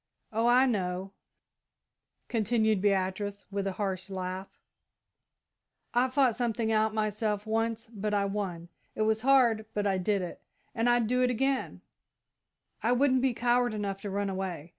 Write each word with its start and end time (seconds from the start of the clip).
Oh, 0.33 0.47
I 0.47 0.65
know," 0.65 1.11
continued 2.27 2.81
Beatrice, 2.81 3.45
with 3.51 3.67
a 3.67 3.73
harsh 3.73 4.09
laugh; 4.09 4.57
"I 5.93 6.07
fought 6.09 6.35
something 6.35 6.71
out 6.71 6.95
myself 6.95 7.45
once, 7.45 7.87
but 7.93 8.11
I 8.11 8.25
won. 8.25 8.69
It 8.95 9.03
was 9.03 9.21
hard, 9.21 9.67
but 9.75 9.85
I 9.85 9.99
did 9.99 10.23
it, 10.23 10.41
and 10.73 10.89
I'd 10.89 11.05
do 11.05 11.21
it 11.21 11.29
again 11.29 11.81
I 12.81 12.93
wouldn't 12.93 13.21
be 13.21 13.35
coward 13.35 13.75
enough 13.75 14.01
to 14.01 14.09
run 14.09 14.27
away. 14.31 14.69